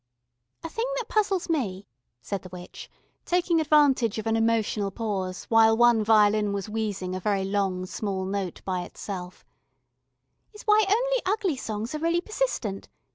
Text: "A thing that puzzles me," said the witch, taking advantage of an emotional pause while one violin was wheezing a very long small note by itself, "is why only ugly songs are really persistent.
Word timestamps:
"A 0.63 0.69
thing 0.69 0.87
that 0.97 1.09
puzzles 1.09 1.47
me," 1.47 1.85
said 2.23 2.41
the 2.41 2.49
witch, 2.49 2.89
taking 3.23 3.61
advantage 3.61 4.17
of 4.17 4.25
an 4.25 4.35
emotional 4.35 4.89
pause 4.89 5.43
while 5.43 5.77
one 5.77 6.03
violin 6.03 6.53
was 6.53 6.67
wheezing 6.67 7.13
a 7.15 7.19
very 7.19 7.43
long 7.45 7.85
small 7.85 8.25
note 8.25 8.63
by 8.65 8.81
itself, 8.81 9.45
"is 10.55 10.63
why 10.63 10.83
only 10.89 11.21
ugly 11.27 11.55
songs 11.55 11.93
are 11.93 11.99
really 11.99 12.19
persistent. 12.19 12.89